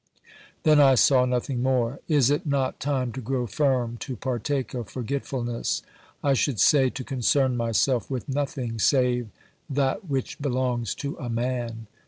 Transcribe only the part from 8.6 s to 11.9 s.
save... that which belongs to a man